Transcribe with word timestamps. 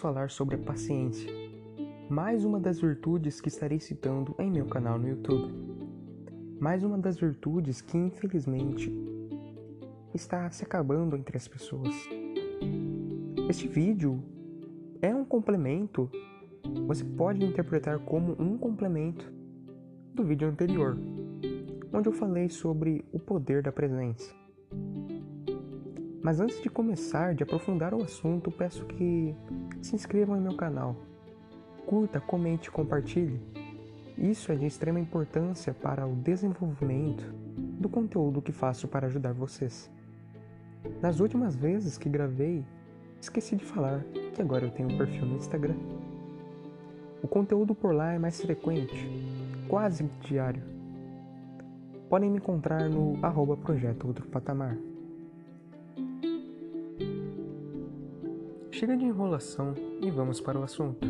falar 0.00 0.30
sobre 0.30 0.56
a 0.56 0.58
paciência, 0.58 1.30
mais 2.08 2.42
uma 2.42 2.58
das 2.58 2.80
virtudes 2.80 3.38
que 3.38 3.48
estarei 3.48 3.78
citando 3.78 4.34
em 4.38 4.50
meu 4.50 4.64
canal 4.64 4.98
no 4.98 5.06
YouTube. 5.06 5.52
Mais 6.58 6.82
uma 6.82 6.96
das 6.96 7.18
virtudes 7.18 7.82
que, 7.82 7.98
infelizmente, 7.98 8.90
está 10.14 10.50
se 10.50 10.64
acabando 10.64 11.16
entre 11.16 11.36
as 11.36 11.46
pessoas. 11.46 11.94
Este 13.48 13.68
vídeo 13.68 14.24
é 15.02 15.14
um 15.14 15.24
complemento, 15.24 16.10
você 16.86 17.04
pode 17.04 17.44
interpretar 17.44 17.98
como 17.98 18.34
um 18.40 18.56
complemento 18.56 19.30
do 20.14 20.24
vídeo 20.24 20.48
anterior, 20.48 20.96
onde 21.92 22.08
eu 22.08 22.12
falei 22.12 22.48
sobre 22.48 23.04
o 23.12 23.18
poder 23.18 23.62
da 23.62 23.70
presença. 23.70 24.39
Mas 26.22 26.38
antes 26.38 26.60
de 26.60 26.68
começar, 26.68 27.34
de 27.34 27.42
aprofundar 27.42 27.94
o 27.94 28.02
assunto, 28.02 28.50
peço 28.50 28.84
que 28.84 29.34
se 29.80 29.94
inscrevam 29.94 30.36
em 30.36 30.40
meu 30.40 30.54
canal. 30.54 30.94
Curta, 31.86 32.20
comente 32.20 32.70
compartilhe. 32.70 33.40
Isso 34.18 34.52
é 34.52 34.54
de 34.54 34.66
extrema 34.66 35.00
importância 35.00 35.72
para 35.72 36.06
o 36.06 36.14
desenvolvimento 36.14 37.24
do 37.56 37.88
conteúdo 37.88 38.42
que 38.42 38.52
faço 38.52 38.86
para 38.86 39.06
ajudar 39.06 39.32
vocês. 39.32 39.90
Nas 41.00 41.20
últimas 41.20 41.56
vezes 41.56 41.96
que 41.96 42.08
gravei, 42.08 42.62
esqueci 43.18 43.56
de 43.56 43.64
falar 43.64 44.04
que 44.34 44.42
agora 44.42 44.66
eu 44.66 44.70
tenho 44.70 44.92
um 44.92 44.98
perfil 44.98 45.24
no 45.24 45.36
Instagram. 45.36 45.76
O 47.22 47.28
conteúdo 47.28 47.74
por 47.74 47.94
lá 47.94 48.12
é 48.12 48.18
mais 48.18 48.40
frequente, 48.42 49.08
quase 49.68 50.04
diário. 50.20 50.62
Podem 52.10 52.30
me 52.30 52.36
encontrar 52.36 52.90
no 52.90 53.18
arroba 53.24 53.56
projeto 53.56 54.06
outro 54.06 54.26
patamar. 54.28 54.76
Chega 58.80 58.96
de 58.96 59.04
enrolação 59.04 59.74
e 60.00 60.10
vamos 60.10 60.40
para 60.40 60.58
o 60.58 60.62
assunto. 60.62 61.06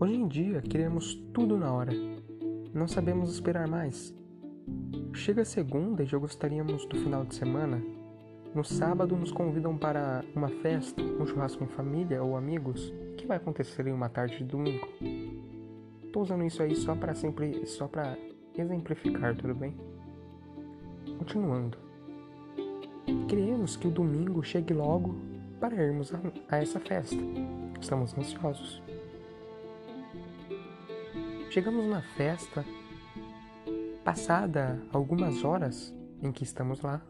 Hoje 0.00 0.16
em 0.16 0.26
dia 0.26 0.60
queremos 0.60 1.14
tudo 1.32 1.56
na 1.56 1.72
hora. 1.72 1.92
Não 2.74 2.88
sabemos 2.88 3.32
esperar 3.32 3.68
mais. 3.68 4.12
Chega 5.14 5.44
segunda 5.44 6.02
e 6.02 6.06
já 6.06 6.18
gostaríamos 6.18 6.84
do 6.86 6.96
final 6.96 7.24
de 7.24 7.36
semana 7.36 7.80
no 8.52 8.64
sábado 8.64 9.14
nos 9.16 9.30
convidam 9.30 9.78
para 9.78 10.24
uma 10.34 10.48
festa, 10.48 11.00
um 11.00 11.24
churrasco 11.24 11.62
em 11.62 11.68
família 11.68 12.20
ou 12.20 12.36
amigos, 12.36 12.92
que 13.16 13.28
vai 13.28 13.36
acontecer 13.36 13.86
em 13.86 13.92
uma 13.92 14.08
tarde 14.08 14.38
de 14.38 14.44
domingo. 14.44 14.88
Tô 16.12 16.22
usando 16.22 16.42
isso 16.42 16.64
aí 16.64 16.74
só 16.74 16.96
para 16.96 17.14
sempre, 17.14 17.64
só 17.64 17.86
para 17.86 18.18
exemplificar, 18.58 19.36
tudo 19.36 19.54
bem? 19.54 19.72
Continuando. 21.16 21.78
Queremos 23.28 23.76
que 23.76 23.86
o 23.86 23.90
domingo 23.92 24.42
chegue 24.42 24.74
logo 24.74 25.35
para 25.60 25.82
irmos 25.82 26.12
a, 26.14 26.20
a 26.48 26.58
essa 26.58 26.78
festa. 26.80 27.16
Estamos 27.80 28.16
ansiosos. 28.16 28.82
Chegamos 31.50 31.86
na 31.86 32.02
festa, 32.02 32.64
passada 34.04 34.78
algumas 34.92 35.42
horas 35.42 35.94
em 36.22 36.30
que 36.30 36.44
estamos 36.44 36.82
lá, 36.82 37.00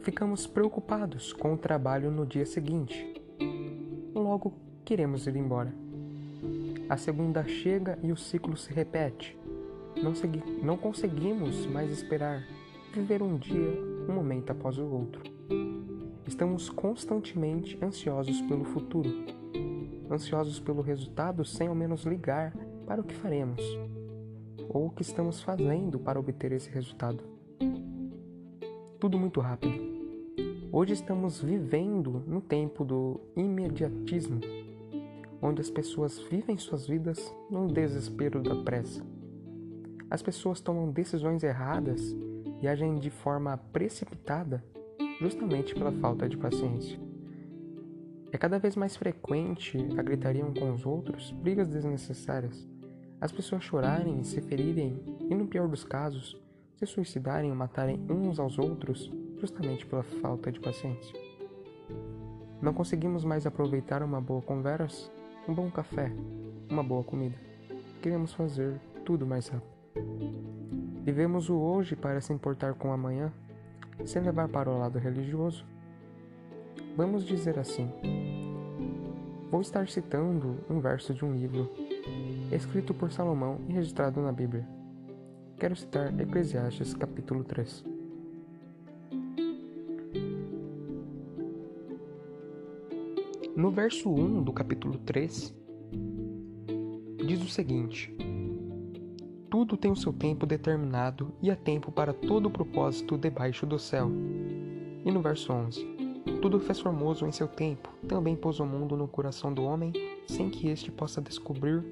ficamos 0.00 0.46
preocupados 0.46 1.32
com 1.32 1.54
o 1.54 1.56
trabalho 1.56 2.10
no 2.10 2.26
dia 2.26 2.44
seguinte. 2.44 3.22
Logo, 4.14 4.54
queremos 4.84 5.26
ir 5.26 5.36
embora. 5.36 5.72
A 6.88 6.96
segunda 6.98 7.42
chega 7.44 7.98
e 8.02 8.12
o 8.12 8.16
ciclo 8.16 8.56
se 8.56 8.72
repete. 8.72 9.38
Não, 10.02 10.14
segui 10.14 10.42
não 10.62 10.76
conseguimos 10.76 11.64
mais 11.66 11.90
esperar, 11.90 12.46
viver 12.92 13.22
um 13.22 13.36
dia, 13.36 13.78
um 14.08 14.12
momento 14.12 14.50
após 14.50 14.76
o 14.76 14.84
outro. 14.84 15.31
Estamos 16.26 16.70
constantemente 16.70 17.78
ansiosos 17.82 18.40
pelo 18.42 18.64
futuro, 18.64 19.10
ansiosos 20.10 20.58
pelo 20.58 20.82
resultado 20.82 21.44
sem 21.44 21.68
ao 21.68 21.74
menos 21.74 22.04
ligar 22.04 22.54
para 22.86 23.00
o 23.00 23.04
que 23.04 23.14
faremos 23.14 23.60
ou 24.68 24.86
o 24.86 24.90
que 24.90 25.02
estamos 25.02 25.42
fazendo 25.42 25.98
para 25.98 26.18
obter 26.18 26.52
esse 26.52 26.70
resultado. 26.70 27.22
Tudo 28.98 29.18
muito 29.18 29.40
rápido. 29.40 29.74
Hoje 30.70 30.94
estamos 30.94 31.42
vivendo 31.42 32.22
no 32.26 32.40
tempo 32.40 32.84
do 32.84 33.20
imediatismo, 33.36 34.40
onde 35.42 35.60
as 35.60 35.68
pessoas 35.68 36.18
vivem 36.18 36.56
suas 36.56 36.86
vidas 36.86 37.34
no 37.50 37.66
desespero 37.68 38.42
da 38.42 38.54
pressa. 38.62 39.04
As 40.08 40.22
pessoas 40.22 40.60
tomam 40.60 40.90
decisões 40.90 41.42
erradas 41.42 42.16
e 42.62 42.68
agem 42.68 42.94
de 42.94 43.10
forma 43.10 43.56
precipitada 43.56 44.64
justamente 45.22 45.72
pela 45.72 45.92
falta 45.92 46.28
de 46.28 46.36
paciência. 46.36 46.98
É 48.32 48.36
cada 48.36 48.58
vez 48.58 48.74
mais 48.74 48.96
frequente 48.96 49.78
a 49.96 50.02
gritaria 50.02 50.44
um 50.44 50.52
com 50.52 50.72
os 50.72 50.84
outros, 50.84 51.30
brigas 51.30 51.68
desnecessárias, 51.68 52.68
as 53.20 53.30
pessoas 53.30 53.62
chorarem, 53.62 54.24
se 54.24 54.40
ferirem 54.42 55.00
e, 55.30 55.34
no 55.34 55.46
pior 55.46 55.68
dos 55.68 55.84
casos, 55.84 56.36
se 56.74 56.84
suicidarem 56.86 57.50
ou 57.50 57.56
matarem 57.56 58.04
uns 58.10 58.40
aos 58.40 58.58
outros 58.58 59.12
justamente 59.38 59.86
pela 59.86 60.02
falta 60.02 60.50
de 60.50 60.58
paciência. 60.58 61.14
Não 62.60 62.74
conseguimos 62.74 63.24
mais 63.24 63.46
aproveitar 63.46 64.02
uma 64.02 64.20
boa 64.20 64.42
conversa, 64.42 65.08
um 65.48 65.54
bom 65.54 65.70
café, 65.70 66.12
uma 66.68 66.82
boa 66.82 67.04
comida. 67.04 67.36
Queremos 68.00 68.32
fazer 68.32 68.80
tudo 69.04 69.24
mais 69.24 69.46
rápido. 69.46 69.70
Vivemos 71.04 71.48
o 71.48 71.56
hoje 71.56 71.94
para 71.94 72.20
se 72.20 72.32
importar 72.32 72.74
com 72.74 72.88
o 72.88 72.92
amanhã, 72.92 73.32
sem 74.04 74.22
levar 74.22 74.48
para 74.48 74.70
o 74.70 74.78
lado 74.78 74.98
religioso. 74.98 75.64
Vamos 76.96 77.24
dizer 77.24 77.58
assim: 77.58 77.90
Vou 79.50 79.60
estar 79.60 79.88
citando 79.88 80.58
um 80.68 80.80
verso 80.80 81.12
de 81.12 81.24
um 81.24 81.34
livro 81.34 81.70
escrito 82.50 82.94
por 82.94 83.10
Salomão 83.10 83.60
e 83.68 83.72
registrado 83.72 84.20
na 84.20 84.32
Bíblia. 84.32 84.66
Quero 85.58 85.76
citar 85.76 86.18
Eclesiastes 86.18 86.94
capítulo 86.94 87.44
3. 87.44 87.84
No 93.54 93.70
verso 93.70 94.10
1 94.10 94.42
do 94.42 94.52
capítulo 94.52 94.98
3, 94.98 95.54
diz 97.26 97.42
o 97.42 97.48
seguinte: 97.48 98.16
Tudo 99.52 99.76
tem 99.76 99.90
o 99.90 99.96
seu 99.96 100.14
tempo 100.14 100.46
determinado 100.46 101.30
e 101.42 101.50
há 101.50 101.54
tempo 101.54 101.92
para 101.92 102.14
todo 102.14 102.46
o 102.46 102.50
propósito 102.50 103.18
debaixo 103.18 103.66
do 103.66 103.78
céu. 103.78 104.10
E 105.04 105.12
no 105.12 105.20
verso 105.20 105.52
11: 105.52 105.84
Tudo 106.40 106.58
fez 106.58 106.80
formoso 106.80 107.26
em 107.26 107.32
seu 107.32 107.46
tempo, 107.46 107.90
também 108.08 108.34
pôs 108.34 108.60
o 108.60 108.64
mundo 108.64 108.96
no 108.96 109.06
coração 109.06 109.52
do 109.52 109.62
homem, 109.62 109.92
sem 110.26 110.48
que 110.48 110.68
este 110.68 110.90
possa 110.90 111.20
descobrir 111.20 111.84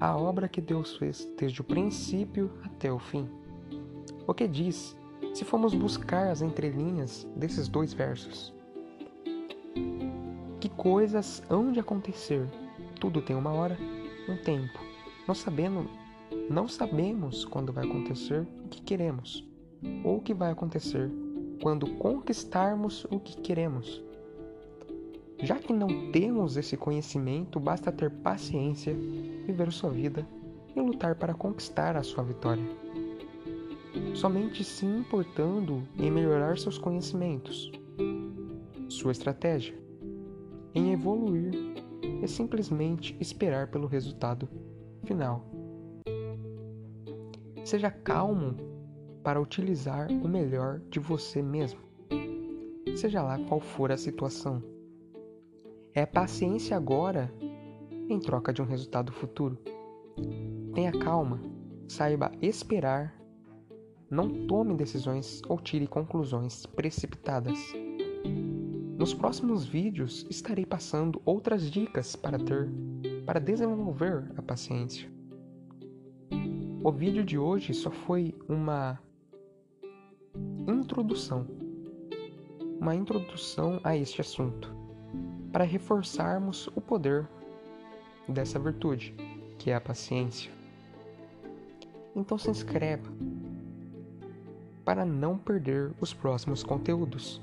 a 0.00 0.16
obra 0.16 0.48
que 0.48 0.62
Deus 0.62 0.96
fez 0.96 1.30
desde 1.36 1.60
o 1.60 1.64
princípio 1.64 2.50
até 2.64 2.90
o 2.90 2.98
fim. 2.98 3.28
O 4.26 4.32
que 4.32 4.48
diz, 4.48 4.96
se 5.34 5.44
formos 5.44 5.74
buscar 5.74 6.30
as 6.30 6.40
entrelinhas 6.40 7.28
desses 7.36 7.68
dois 7.68 7.92
versos? 7.92 8.54
Que 10.58 10.70
coisas 10.70 11.42
hão 11.50 11.70
de 11.70 11.80
acontecer? 11.80 12.48
Tudo 12.98 13.20
tem 13.20 13.36
uma 13.36 13.52
hora, 13.52 13.76
um 14.26 14.38
tempo. 14.38 14.78
Não 15.26 15.34
sabemos, 15.34 15.86
não 16.50 16.68
sabemos 16.68 17.44
quando 17.44 17.72
vai 17.72 17.84
acontecer 17.84 18.46
o 18.64 18.68
que 18.68 18.82
queremos, 18.82 19.46
ou 20.04 20.16
o 20.16 20.20
que 20.20 20.34
vai 20.34 20.50
acontecer 20.50 21.10
quando 21.62 21.86
conquistarmos 21.94 23.04
o 23.10 23.18
que 23.18 23.36
queremos. 23.40 24.02
Já 25.40 25.56
que 25.56 25.72
não 25.72 26.10
temos 26.10 26.56
esse 26.56 26.76
conhecimento, 26.76 27.60
basta 27.60 27.92
ter 27.92 28.10
paciência, 28.10 28.94
viver 29.46 29.72
sua 29.72 29.90
vida 29.90 30.26
e 30.74 30.80
lutar 30.80 31.14
para 31.14 31.34
conquistar 31.34 31.96
a 31.96 32.02
sua 32.02 32.24
vitória. 32.24 32.64
Somente 34.14 34.64
se 34.64 34.84
importando 34.84 35.82
em 35.96 36.10
melhorar 36.10 36.58
seus 36.58 36.76
conhecimentos, 36.76 37.70
sua 38.88 39.12
estratégia, 39.12 39.76
em 40.74 40.92
evoluir 40.92 41.52
é 42.22 42.26
simplesmente 42.26 43.16
esperar 43.20 43.68
pelo 43.68 43.86
resultado 43.86 44.48
final. 45.04 45.57
Seja 47.68 47.90
calmo 47.90 48.56
para 49.22 49.38
utilizar 49.38 50.10
o 50.10 50.26
melhor 50.26 50.80
de 50.88 50.98
você 50.98 51.42
mesmo, 51.42 51.78
seja 52.96 53.22
lá 53.22 53.38
qual 53.40 53.60
for 53.60 53.92
a 53.92 53.96
situação. 53.98 54.62
É 55.92 56.06
paciência 56.06 56.74
agora 56.74 57.30
em 58.08 58.18
troca 58.18 58.54
de 58.54 58.62
um 58.62 58.64
resultado 58.64 59.12
futuro. 59.12 59.58
Tenha 60.72 60.92
calma, 60.92 61.42
saiba 61.86 62.32
esperar, 62.40 63.14
não 64.10 64.46
tome 64.46 64.74
decisões 64.74 65.42
ou 65.46 65.60
tire 65.60 65.86
conclusões 65.86 66.64
precipitadas. 66.64 67.58
Nos 68.96 69.12
próximos 69.12 69.66
vídeos 69.66 70.26
estarei 70.30 70.64
passando 70.64 71.20
outras 71.22 71.70
dicas 71.70 72.16
para 72.16 72.38
ter 72.38 72.66
para 73.26 73.38
desenvolver 73.38 74.32
a 74.38 74.40
paciência. 74.40 75.17
O 76.88 76.90
vídeo 76.90 77.22
de 77.22 77.36
hoje 77.36 77.74
só 77.74 77.90
foi 77.90 78.34
uma 78.48 78.98
introdução, 80.66 81.46
uma 82.80 82.94
introdução 82.94 83.78
a 83.84 83.94
este 83.94 84.22
assunto. 84.22 84.74
para 85.52 85.64
reforçarmos 85.64 86.68
o 86.68 86.80
poder 86.80 87.28
dessa 88.26 88.58
virtude, 88.58 89.14
que 89.58 89.70
é 89.70 89.74
a 89.74 89.80
paciência. 89.82 90.50
Então 92.16 92.38
se 92.38 92.48
inscreva 92.48 93.12
para 94.82 95.04
não 95.04 95.36
perder 95.36 95.92
os 96.00 96.14
próximos 96.14 96.62
conteúdos. 96.62 97.38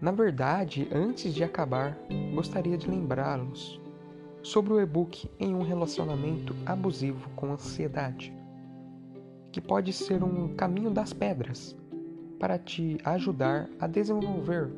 Na 0.00 0.12
verdade, 0.12 0.88
antes 0.92 1.34
de 1.34 1.42
acabar, 1.42 1.98
gostaria 2.32 2.78
de 2.78 2.88
lembrá-los 2.88 3.84
sobre 4.46 4.72
o 4.72 4.80
e-book 4.80 5.28
em 5.40 5.56
um 5.56 5.62
relacionamento 5.62 6.54
abusivo 6.64 7.28
com 7.30 7.50
ansiedade, 7.52 8.32
que 9.50 9.60
pode 9.60 9.92
ser 9.92 10.22
um 10.22 10.54
caminho 10.54 10.88
das 10.88 11.12
pedras 11.12 11.76
para 12.38 12.56
te 12.56 12.96
ajudar 13.04 13.68
a 13.80 13.88
desenvolver 13.88 14.70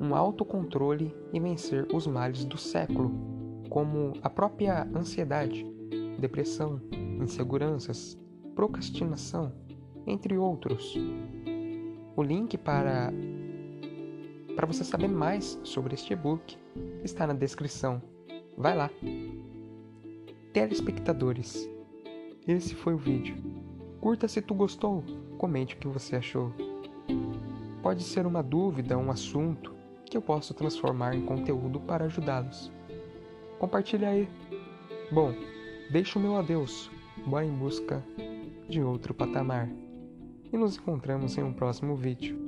um 0.00 0.14
autocontrole 0.14 1.14
e 1.30 1.38
vencer 1.38 1.86
os 1.94 2.06
males 2.06 2.42
do 2.46 2.56
século, 2.56 3.12
como 3.68 4.14
a 4.22 4.30
própria 4.30 4.88
ansiedade, 4.96 5.62
depressão, 6.18 6.80
inseguranças, 7.20 8.18
procrastinação, 8.54 9.52
entre 10.06 10.38
outros. 10.38 10.96
O 12.16 12.22
link 12.22 12.56
para 12.56 13.12
para 14.56 14.66
você 14.66 14.84
saber 14.84 15.08
mais 15.08 15.60
sobre 15.62 15.94
este 15.94 16.14
e-book 16.14 16.56
está 17.04 17.26
na 17.26 17.34
descrição. 17.34 18.11
Vai 18.56 18.76
lá. 18.76 18.90
Telespectadores, 20.52 21.68
esse 22.46 22.74
foi 22.74 22.94
o 22.94 22.98
vídeo. 22.98 23.36
Curta 24.00 24.28
se 24.28 24.42
tu 24.42 24.54
gostou, 24.54 25.02
comente 25.38 25.74
o 25.74 25.78
que 25.78 25.88
você 25.88 26.16
achou. 26.16 26.52
Pode 27.82 28.02
ser 28.02 28.26
uma 28.26 28.42
dúvida, 28.42 28.98
um 28.98 29.10
assunto 29.10 29.74
que 30.04 30.16
eu 30.16 30.22
posso 30.22 30.52
transformar 30.54 31.14
em 31.14 31.24
conteúdo 31.24 31.80
para 31.80 32.04
ajudá-los. 32.04 32.70
Compartilhe 33.58 34.04
aí. 34.04 34.28
Bom, 35.10 35.32
deixo 35.90 36.18
o 36.18 36.22
meu 36.22 36.36
adeus. 36.36 36.90
Bora 37.26 37.44
em 37.44 37.52
busca 37.52 38.04
de 38.68 38.82
outro 38.82 39.14
patamar. 39.14 39.68
E 40.52 40.56
nos 40.56 40.76
encontramos 40.76 41.38
em 41.38 41.42
um 41.42 41.52
próximo 41.52 41.96
vídeo. 41.96 42.38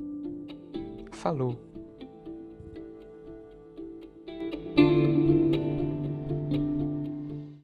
Falou! 1.11 1.74